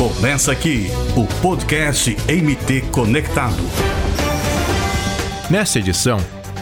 Começa 0.00 0.50
aqui 0.50 0.86
o 1.14 1.26
podcast 1.42 2.16
MT 2.26 2.88
Conectado. 2.90 3.62
Nesta 5.50 5.78
edição, 5.78 6.16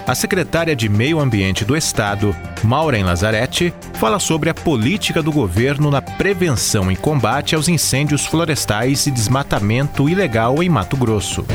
a 0.05 0.13
secretária 0.13 0.75
de 0.75 0.89
Meio 0.89 1.21
Ambiente 1.21 1.65
do 1.65 1.77
Estado, 1.77 2.35
Maureen 2.65 3.05
Lazarete, 3.05 3.73
fala 3.95 4.19
sobre 4.19 4.51
a 4.51 4.55
política 4.55 5.23
do 5.23 5.31
governo 5.31 5.89
na 5.89 6.03
prevenção 6.03 6.91
e 6.91 6.97
combate 6.97 7.55
aos 7.55 7.69
incêndios 7.69 8.27
florestais 8.27 9.07
e 9.07 9.11
desmatamento 9.13 10.09
ilegal 10.09 10.61
em 10.61 10.69
Mato 10.69 10.97
Grosso 10.97 11.47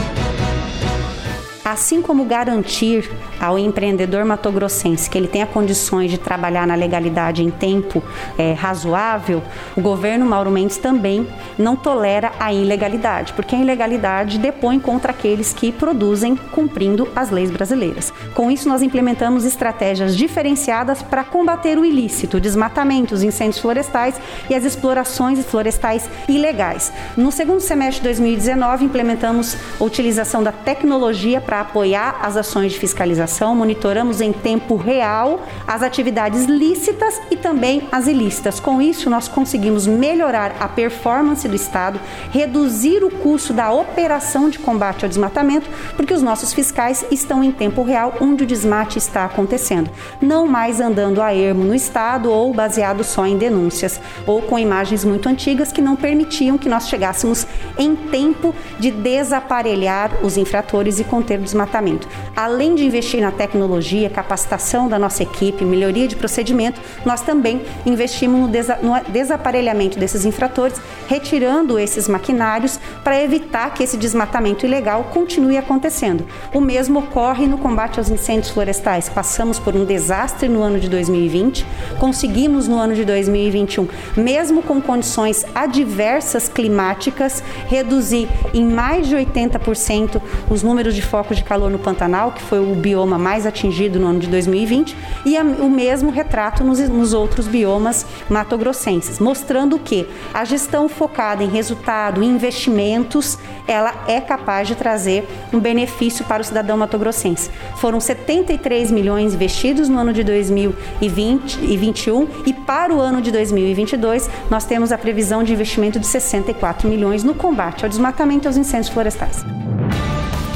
assim 1.73 2.01
como 2.01 2.25
garantir 2.25 3.09
ao 3.39 3.57
empreendedor 3.57 4.23
matogrossense 4.25 5.09
que 5.09 5.17
ele 5.17 5.27
tenha 5.27 5.45
condições 5.45 6.11
de 6.11 6.17
trabalhar 6.17 6.67
na 6.67 6.75
legalidade 6.75 7.41
em 7.41 7.49
tempo 7.49 8.03
é, 8.37 8.53
razoável, 8.53 9.41
o 9.75 9.81
governo 9.81 10.25
Mauro 10.25 10.51
Mendes 10.51 10.77
também 10.77 11.27
não 11.57 11.75
tolera 11.75 12.31
a 12.39 12.53
ilegalidade, 12.53 13.33
porque 13.33 13.55
a 13.55 13.59
ilegalidade 13.59 14.37
depõe 14.37 14.79
contra 14.79 15.11
aqueles 15.11 15.53
que 15.53 15.71
produzem 15.71 16.35
cumprindo 16.35 17.07
as 17.15 17.29
leis 17.29 17.51
brasileiras. 17.51 18.13
Com 18.33 18.49
isso, 18.49 18.67
nós 18.69 18.81
implementamos 18.81 19.45
estratégias 19.45 20.15
diferenciadas 20.15 21.01
para 21.01 21.23
combater 21.23 21.77
o 21.77 21.85
ilícito, 21.85 22.37
o 22.37 22.39
desmatamento, 22.39 23.13
os 23.13 23.23
incêndios 23.23 23.59
florestais 23.59 24.19
e 24.49 24.55
as 24.55 24.63
explorações 24.63 25.43
florestais 25.45 26.09
ilegais. 26.27 26.91
No 27.15 27.31
segundo 27.31 27.59
semestre 27.59 28.01
de 28.01 28.09
2019, 28.09 28.85
implementamos 28.85 29.55
a 29.79 29.83
utilização 29.83 30.43
da 30.43 30.51
tecnologia 30.51 31.39
para 31.39 31.61
apoiar 31.61 32.19
as 32.21 32.37
ações 32.37 32.71
de 32.71 32.79
fiscalização, 32.79 33.55
monitoramos 33.55 34.21
em 34.21 34.31
tempo 34.31 34.75
real 34.75 35.43
as 35.67 35.81
atividades 35.81 36.45
lícitas 36.45 37.21
e 37.29 37.35
também 37.35 37.87
as 37.91 38.07
ilícitas. 38.07 38.59
Com 38.59 38.81
isso, 38.81 39.09
nós 39.09 39.27
conseguimos 39.27 39.87
melhorar 39.87 40.55
a 40.59 40.67
performance 40.67 41.42
do 41.47 41.55
Estado, 41.55 41.99
reduzir 42.31 43.03
o 43.03 43.09
custo 43.09 43.53
da 43.53 43.71
operação 43.71 44.49
de 44.49 44.59
combate 44.59 45.03
ao 45.03 45.09
desmatamento, 45.09 45.69
porque 45.95 46.13
os 46.13 46.21
nossos 46.21 46.53
fiscais 46.53 47.05
estão 47.11 47.43
em 47.43 47.51
tempo 47.51 47.83
real 47.83 48.15
onde 48.21 48.43
o 48.43 48.47
desmate 48.47 48.97
está 48.97 49.25
acontecendo, 49.25 49.89
não 50.21 50.47
mais 50.47 50.79
andando 50.79 51.21
a 51.21 51.33
ermo 51.33 51.63
no 51.63 51.75
Estado 51.75 52.31
ou 52.31 52.53
baseado 52.53 53.03
só 53.03 53.25
em 53.25 53.37
denúncias 53.37 53.99
ou 54.25 54.41
com 54.41 54.57
imagens 54.57 55.03
muito 55.03 55.27
antigas 55.27 55.71
que 55.71 55.81
não 55.81 55.95
permitiam 55.95 56.57
que 56.57 56.69
nós 56.69 56.87
chegássemos 56.87 57.45
em 57.77 57.95
tempo 57.95 58.55
de 58.79 58.91
desaparelhar 58.91 60.23
os 60.23 60.37
infratores 60.37 60.99
e 60.99 61.03
conter 61.03 61.39
o 61.39 61.43
desmatamento. 61.43 62.07
Além 62.35 62.75
de 62.75 62.85
investir 62.85 63.21
na 63.21 63.31
tecnologia, 63.31 64.09
capacitação 64.09 64.87
da 64.87 64.99
nossa 64.99 65.23
equipe, 65.23 65.65
melhoria 65.65 66.07
de 66.07 66.15
procedimento, 66.15 66.79
nós 67.05 67.21
também 67.21 67.61
investimos 67.85 68.39
no, 68.39 68.47
desa 68.47 68.79
no 68.81 68.93
desaparelhamento 69.11 69.99
desses 69.99 70.25
infratores, 70.25 70.79
retirando 71.07 71.32
esses 71.79 72.07
maquinários 72.07 72.79
para 73.03 73.21
evitar 73.21 73.73
que 73.73 73.81
esse 73.81 73.97
desmatamento 73.97 74.67
ilegal 74.67 75.05
continue 75.05 75.57
acontecendo. 75.57 76.25
O 76.53 76.61
mesmo 76.61 76.99
ocorre 76.99 77.47
no 77.47 77.57
combate 77.57 77.97
aos 77.97 78.09
incêndios 78.09 78.51
florestais. 78.51 79.09
Passamos 79.09 79.57
por 79.57 79.75
um 79.75 79.83
desastre 79.83 80.47
no 80.47 80.61
ano 80.61 80.79
de 80.79 80.87
2020, 80.87 81.65
conseguimos 81.99 82.67
no 82.67 82.77
ano 82.77 82.93
de 82.93 83.03
2021, 83.03 83.87
mesmo 84.15 84.61
com 84.61 84.79
condições 84.79 85.43
adversas 85.55 86.47
climáticas, 86.47 87.43
reduzir 87.67 88.29
em 88.53 88.65
mais 88.65 89.07
de 89.07 89.15
80% 89.15 90.21
os 90.51 90.61
números 90.61 90.93
de 90.93 91.01
focos 91.01 91.37
de 91.37 91.43
calor 91.43 91.71
no 91.71 91.79
Pantanal, 91.79 92.31
que 92.31 92.43
foi 92.43 92.59
o 92.59 92.75
bioma 92.75 93.17
mais 93.17 93.47
atingido 93.47 93.99
no 93.99 94.07
ano 94.07 94.19
de 94.19 94.27
2020, 94.27 94.95
e 95.25 95.37
o 95.39 95.69
mesmo 95.69 96.11
retrato 96.11 96.63
nos, 96.63 96.79
nos 96.89 97.11
outros 97.13 97.47
biomas 97.47 98.05
matogrossenses, 98.29 99.17
mostrando 99.17 99.79
que 99.79 100.07
a 100.31 100.45
gestão 100.45 100.87
focada 100.87 101.22
em 101.41 101.47
resultado, 101.47 102.23
investimentos, 102.23 103.37
ela 103.67 103.93
é 104.07 104.19
capaz 104.19 104.67
de 104.67 104.75
trazer 104.75 105.27
um 105.53 105.59
benefício 105.59 106.25
para 106.25 106.41
o 106.41 106.45
cidadão 106.45 106.77
matogrossense. 106.77 107.49
Foram 107.77 107.99
73 107.99 108.91
milhões 108.91 109.33
investidos 109.33 109.87
no 109.87 109.97
ano 109.97 110.11
de 110.11 110.23
2020 110.23 111.59
e 111.63 111.77
2021 111.77 112.27
e 112.45 112.53
para 112.53 112.93
o 112.93 112.99
ano 112.99 113.21
de 113.21 113.31
2022 113.31 114.29
nós 114.49 114.65
temos 114.65 114.91
a 114.91 114.97
previsão 114.97 115.43
de 115.43 115.53
investimento 115.53 115.99
de 115.99 116.07
64 116.07 116.89
milhões 116.89 117.23
no 117.23 117.33
combate 117.33 117.83
ao 117.83 117.89
desmatamento 117.89 118.45
e 118.45 118.47
aos 118.47 118.57
incêndios 118.57 118.89
florestais. 118.89 119.43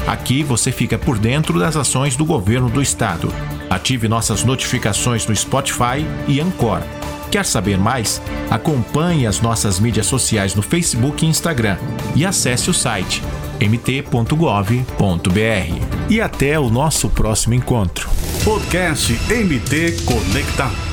Aqui 0.06 0.42
você 0.42 0.72
fica 0.72 0.98
por 0.98 1.18
dentro 1.18 1.58
das 1.58 1.76
ações 1.76 2.16
do 2.16 2.24
governo 2.24 2.70
do 2.70 2.80
estado. 2.80 3.32
Ative 3.68 4.08
nossas 4.08 4.42
notificações 4.42 5.26
no 5.26 5.36
Spotify 5.36 6.04
e 6.26 6.40
Anchor. 6.40 6.80
Quer 7.30 7.44
saber 7.44 7.78
mais? 7.78 8.22
Acompanhe 8.50 9.26
as 9.26 9.40
nossas 9.40 9.78
mídias 9.78 10.06
sociais 10.06 10.54
no 10.54 10.62
Facebook 10.62 11.24
e 11.24 11.28
Instagram 11.28 11.76
e 12.14 12.24
acesse 12.24 12.70
o 12.70 12.74
site 12.74 13.22
mt.gov.br. 13.60 14.88
E 16.08 16.20
até 16.20 16.58
o 16.58 16.70
nosso 16.70 17.08
próximo 17.10 17.54
encontro. 17.54 18.08
Podcast 18.44 19.12
MT 19.12 20.04
Conectado. 20.04 20.87